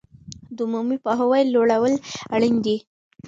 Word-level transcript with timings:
د 0.55 0.57
عمومي 0.67 0.97
پوهاوي 1.03 1.41
لوړول 1.53 1.93
اړین 2.35 2.55
دي. 2.65 2.77